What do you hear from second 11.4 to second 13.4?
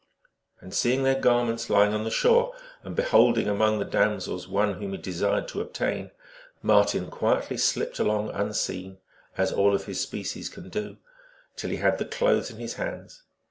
till he had the clothes in his hands.